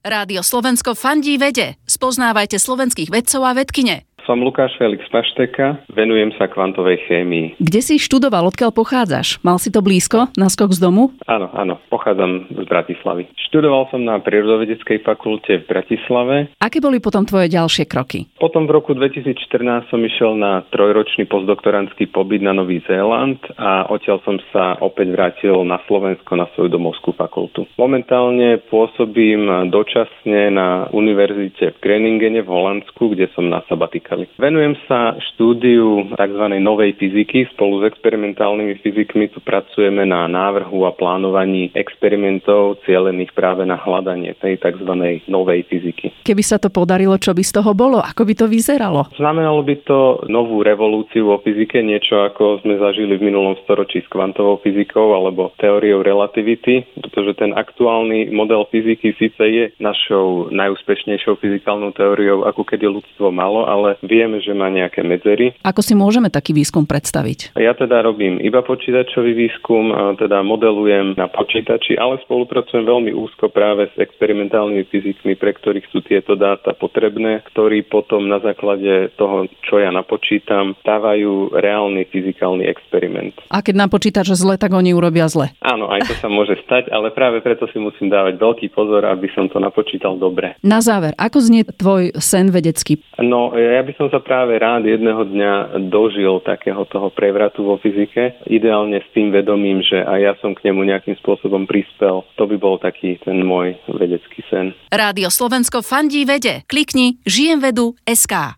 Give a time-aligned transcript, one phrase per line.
[0.00, 1.76] Rádio Slovensko fandí vede.
[1.84, 4.08] Spoznávajte slovenských vedcov a vedkine.
[4.30, 7.58] Som Lukáš Felix Pašteka, venujem sa kvantovej chémii.
[7.58, 9.42] Kde si študoval, odkiaľ pochádzaš?
[9.42, 11.10] Mal si to blízko, na skok z domu?
[11.26, 13.26] Áno, áno, pochádzam z Bratislavy.
[13.50, 16.54] Študoval som na prírodovedeckej fakulte v Bratislave.
[16.62, 18.30] Aké boli potom tvoje ďalšie kroky?
[18.38, 24.22] Potom v roku 2014 som išiel na trojročný postdoktorantský pobyt na Nový Zéland a odtiaľ
[24.22, 27.66] som sa opäť vrátil na Slovensko na svoju domovskú fakultu.
[27.74, 34.38] Momentálne pôsobím dočasne na univerzite v Greningene v Holandsku, kde som na sabatika získali.
[34.40, 36.44] Venujem sa štúdiu tzv.
[36.60, 37.48] novej fyziky.
[37.54, 44.36] Spolu s experimentálnymi fyzikmi tu pracujeme na návrhu a plánovaní experimentov cielených práve na hľadanie
[44.40, 44.92] tej tzv.
[45.28, 46.12] novej fyziky.
[46.24, 48.00] Keby sa to podarilo, čo by z toho bolo?
[48.00, 49.08] Ako by to vyzeralo?
[49.16, 49.98] Znamenalo by to
[50.28, 55.52] novú revolúciu vo fyzike, niečo ako sme zažili v minulom storočí s kvantovou fyzikou alebo
[55.60, 62.86] teóriou relativity, pretože ten aktuálny model fyziky síce je našou najúspešnejšou fyzikálnou teóriou, ako kedy
[62.88, 65.56] ľudstvo malo, ale vieme, že má nejaké medzery.
[65.64, 67.56] Ako si môžeme taký výskum predstaviť?
[67.56, 73.88] Ja teda robím iba počítačový výskum, teda modelujem na počítači, ale spolupracujem veľmi úzko práve
[73.92, 79.78] s experimentálnymi fyzikmi, pre ktorých sú tieto dáta potrebné, ktorí potom na základe toho, čo
[79.78, 83.36] ja napočítam, stávajú reálny fyzikálny experiment.
[83.52, 85.52] A keď napočítaš zle, tak oni urobia zle.
[85.60, 89.28] Áno, aj to sa môže stať, ale práve preto si musím dávať veľký pozor, aby
[89.34, 90.56] som to napočítal dobre.
[90.64, 93.00] Na záver, ako znie tvoj sen vedecký?
[93.20, 97.74] No, ja by by som sa práve rád jedného dňa dožil takého toho prevratu vo
[97.82, 102.22] fyzike, ideálne s tým vedomím, že aj ja som k nemu nejakým spôsobom prispel.
[102.38, 104.70] To by bol taký ten môj vedecký sen.
[104.94, 106.62] Rádio Slovensko fandí vede.
[106.70, 108.54] Klikni žijem vedu SK.